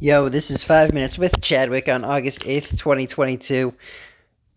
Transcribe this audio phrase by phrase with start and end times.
[0.00, 3.74] Yo, this is Five Minutes with Chadwick on August 8th, 2022.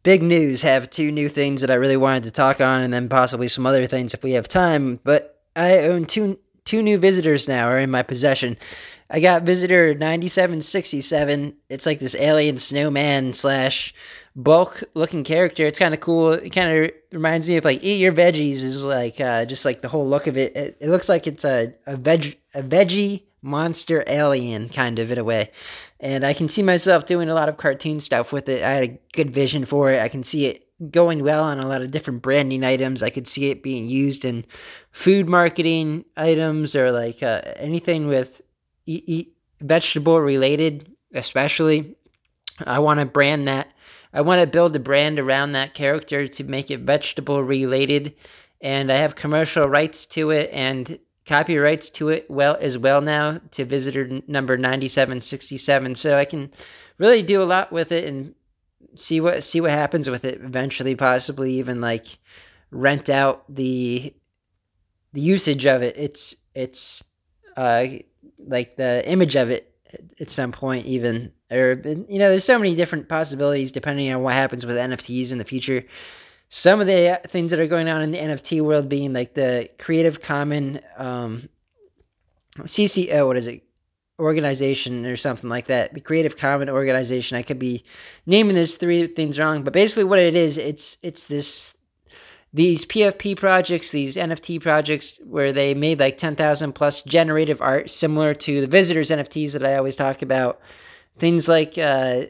[0.03, 0.61] Big news.
[0.61, 3.65] Have two new things that I really wanted to talk on, and then possibly some
[3.65, 4.99] other things if we have time.
[5.03, 8.55] But I own two two new visitors now are in my possession.
[9.09, 11.55] I got visitor 9767.
[11.69, 13.95] It's like this alien snowman slash
[14.35, 15.65] bulk looking character.
[15.65, 16.33] It's kind of cool.
[16.33, 19.81] It kind of reminds me of like Eat Your Veggies is like uh, just like
[19.81, 20.55] the whole look of it.
[20.55, 25.17] It, it looks like it's a, a veg a veggie monster alien kind of in
[25.17, 25.51] a way.
[25.99, 28.63] And I can see myself doing a lot of cartoon stuff with it.
[28.63, 30.01] I had a good vision for it.
[30.01, 33.03] I can see it going well on a lot of different branding items.
[33.03, 34.45] I could see it being used in
[34.91, 38.41] food marketing items or like uh, anything with
[38.87, 41.95] e- e- vegetable related, especially.
[42.65, 43.67] I want to brand that.
[44.13, 48.15] I want to build a brand around that character to make it vegetable related.
[48.59, 50.99] And I have commercial rights to it and
[51.31, 56.51] copyrights to it well as well now to visitor number 9767 so i can
[56.97, 58.35] really do a lot with it and
[58.95, 62.05] see what see what happens with it eventually possibly even like
[62.71, 64.13] rent out the
[65.13, 65.95] the usage of it.
[65.97, 67.03] It's it's
[67.57, 67.85] uh
[68.39, 69.73] like the image of it
[70.19, 74.33] at some point even or you know there's so many different possibilities depending on what
[74.33, 75.83] happens with nfts in the future
[76.53, 79.69] some of the things that are going on in the NFT world being like the
[79.79, 81.47] Creative Common um,
[82.57, 83.63] CCO, what is it?
[84.19, 85.93] Organization or something like that.
[85.93, 87.37] The Creative Common organization.
[87.37, 87.85] I could be
[88.25, 91.77] naming those three things wrong, but basically what it is, it's it's this
[92.53, 98.33] these PFP projects, these NFT projects where they made like 10,000 plus generative art similar
[98.35, 100.59] to the visitors NFTs that I always talk about.
[101.17, 102.25] Things like uh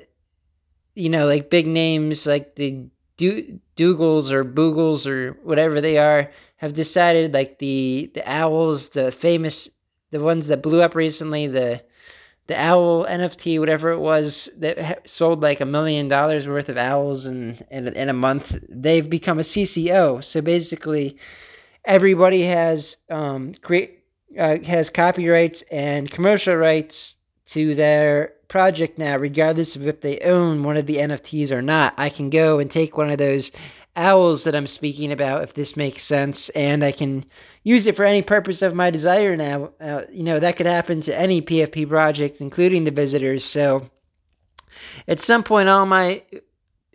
[0.94, 2.85] you know, like big names like the
[3.22, 9.11] do- Dougals or Boogles or whatever they are have decided like the the owls, the
[9.11, 9.69] famous
[10.09, 11.83] the ones that blew up recently, the
[12.47, 17.25] the owl NFT, whatever it was that sold like a million dollars worth of owls
[17.28, 20.23] in, in in a month, they've become a CCO.
[20.23, 21.18] So basically,
[21.85, 24.00] everybody has um create
[24.40, 27.16] uh, has copyrights and commercial rights
[27.51, 31.94] to their project now, regardless of if they own one of the NFTs or not.
[31.97, 33.51] I can go and take one of those
[33.95, 37.25] owls that I'm speaking about, if this makes sense, and I can
[37.63, 39.72] use it for any purpose of my desire now.
[39.81, 43.44] Uh, you know, that could happen to any PFP project, including the visitors.
[43.44, 43.85] So
[45.07, 46.23] at some point, all my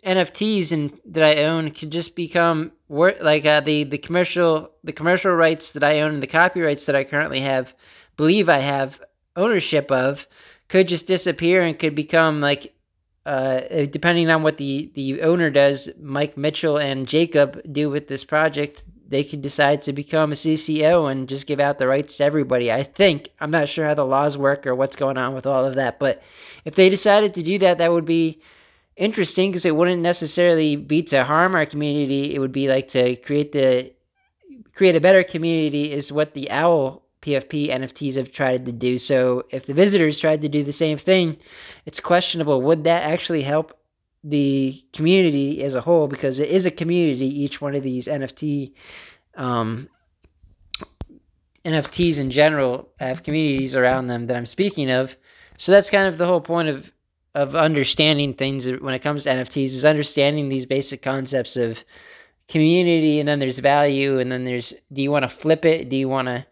[0.03, 4.93] NFTs and that I own could just become work like uh, the the commercial the
[4.93, 7.75] commercial rights that I own and the copyrights that I currently have
[8.15, 9.01] believe I have
[9.37, 10.27] ownership of
[10.67, 12.73] could just disappear and could become like
[13.25, 18.23] uh, depending on what the the owner does, Mike Mitchell and Jacob do with this
[18.23, 22.23] project, they could decide to become a CCO and just give out the rights to
[22.23, 22.71] everybody.
[22.71, 25.65] I think I'm not sure how the laws work or what's going on with all
[25.65, 26.23] of that, but
[26.63, 28.41] if they decided to do that, that would be
[28.95, 32.33] interesting because it wouldn't necessarily be to harm our community.
[32.33, 33.93] It would be like to create the
[34.73, 38.97] create a better community is what the owl PFP NFTs have tried to do.
[38.97, 41.37] So if the visitors tried to do the same thing,
[41.85, 42.61] it's questionable.
[42.61, 43.77] Would that actually help
[44.23, 46.07] the community as a whole?
[46.07, 47.25] Because it is a community.
[47.25, 48.73] Each one of these NFT
[49.35, 49.89] um,
[51.65, 55.17] NFTs in general have communities around them that I'm speaking of.
[55.57, 56.91] So that's kind of the whole point of
[57.35, 61.83] of understanding things when it comes to NFTs is understanding these basic concepts of
[62.47, 65.89] community and then there's value and then there's do you want to flip it?
[65.89, 66.45] Do you want to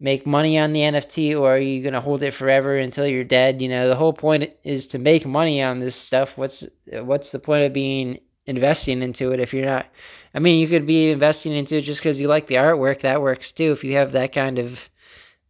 [0.00, 3.24] make money on the NFT or are you going to hold it forever until you're
[3.24, 3.60] dead?
[3.60, 6.36] You know, the whole point is to make money on this stuff.
[6.36, 9.86] What's what's the point of being investing into it if you're not
[10.34, 13.00] I mean, you could be investing into it just cuz you like the artwork.
[13.00, 13.72] That works too.
[13.72, 14.88] If you have that kind of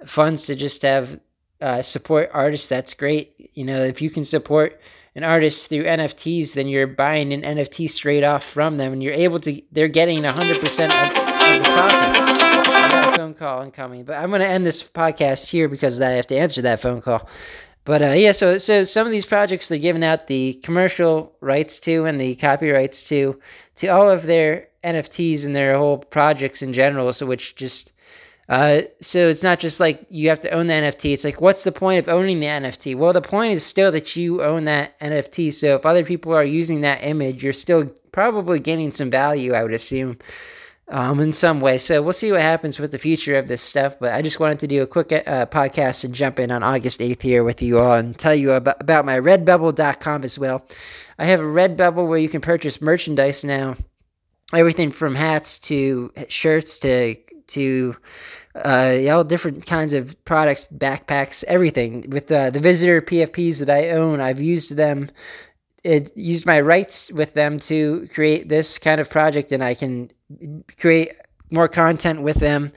[0.07, 1.21] funds to just have
[1.61, 3.51] uh, support artists, that's great.
[3.55, 4.81] You know, if you can support
[5.17, 9.13] an artist through NFTs, then you're buying an NFT straight off from them and you're
[9.13, 12.38] able to they're getting 100% of, of the profits
[13.19, 16.37] phone call incoming, but I'm going to end this podcast here because I have to
[16.37, 17.29] answer that phone call.
[17.85, 21.81] But uh, yeah, so so some of these projects they're giving out the commercial rights
[21.81, 23.41] to and the copyrights to
[23.77, 27.13] to all of their NFTs and their whole projects in general.
[27.13, 27.93] So which just
[28.49, 31.13] uh, so it's not just like you have to own the NFT.
[31.13, 32.95] It's like what's the point of owning the NFT?
[32.95, 35.53] Well, the point is still that you own that NFT.
[35.53, 39.55] So if other people are using that image, you're still probably gaining some value.
[39.55, 40.19] I would assume
[40.91, 41.79] um, in some way.
[41.79, 43.99] So we'll see what happens with the future of this stuff.
[43.99, 47.01] But I just wanted to do a quick uh, podcast and jump in on August
[47.01, 50.67] 8th here with you all and tell you about, about my redbubble.com as well.
[51.19, 53.75] I have a Redbubble where you can purchase merchandise now.
[54.55, 57.17] Everything from hats to shirts to
[57.49, 57.97] to
[58.55, 62.05] uh, all different kinds of products, backpacks, everything.
[62.09, 65.11] With uh, the visitor PFPs that I own, I've used them.
[65.85, 70.11] It used my rights with them to create this kind of project, and I can
[70.79, 71.13] create
[71.51, 72.73] more content with them,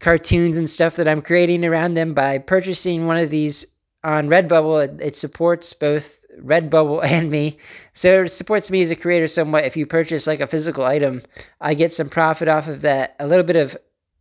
[0.00, 3.66] cartoons and stuff that I'm creating around them by purchasing one of these
[4.02, 4.84] on Redbubble.
[4.84, 7.58] It, it supports both Redbubble and me.
[7.92, 9.64] So it supports me as a creator somewhat.
[9.64, 11.22] If you purchase like a physical item,
[11.60, 13.16] I get some profit off of that.
[13.20, 13.76] A little bit of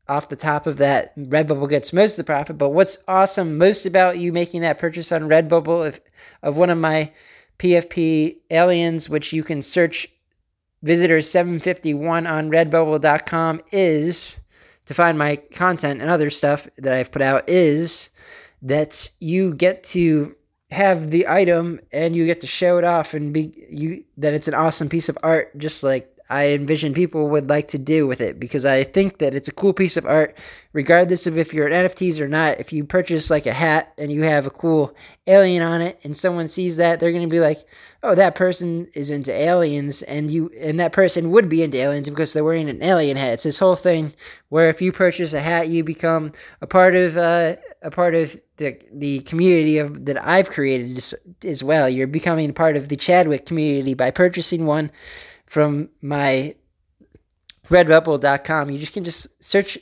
[0.09, 2.57] off the top of that, Redbubble gets most of the profit.
[2.57, 6.01] But what's awesome most about you making that purchase on Redbubble of,
[6.41, 7.11] of one of my
[7.59, 10.07] PFP aliens, which you can search
[10.83, 14.39] visitor 751 on redbubble.com is
[14.85, 18.09] to find my content and other stuff that I've put out is
[18.61, 20.35] that you get to
[20.71, 24.47] have the item and you get to show it off and be you that it's
[24.47, 28.21] an awesome piece of art just like I envision people would like to do with
[28.21, 30.37] it because I think that it's a cool piece of art
[30.73, 34.11] regardless of if you're an NFTs or not if you purchase like a hat and
[34.11, 34.95] you have a cool
[35.27, 37.59] alien on it and someone sees that they're going to be like
[38.03, 42.09] oh that person is into aliens and you and that person would be into aliens
[42.09, 44.13] because they're wearing an alien hat it's this whole thing
[44.49, 48.39] where if you purchase a hat you become a part of uh, a part of
[48.57, 51.89] the the community of that I've created as, as well.
[51.89, 54.91] You're becoming part of the Chadwick community by purchasing one
[55.49, 56.53] from my
[57.69, 58.69] redbubble.com.
[58.69, 59.79] You just can just search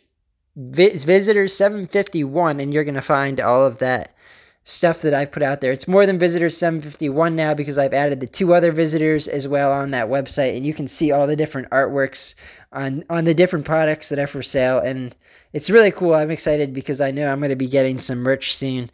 [0.56, 4.16] visitor 751 and you're going to find all of that
[4.64, 5.74] stuff that I've put out there.
[5.74, 9.74] It's more than visitor 751 now because I've added the two other visitors as well
[9.74, 12.36] on that website and you can see all the different artworks
[12.72, 15.16] on on the different products that are for sale and
[15.52, 16.14] it's really cool.
[16.14, 18.90] I'm excited because I know I'm going to be getting some merch soon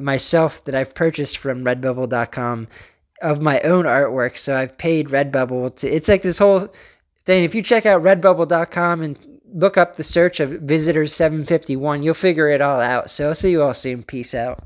[0.00, 2.66] myself that I've purchased from redbubble.com
[3.22, 4.38] of my own artwork.
[4.38, 6.68] So I've paid Redbubble to it's like this whole
[7.24, 7.44] thing.
[7.44, 9.18] If you check out redbubble.com and
[9.54, 13.10] look up the search of visitors 751, you'll figure it all out.
[13.10, 14.02] So I'll see you all soon.
[14.02, 14.64] Peace out.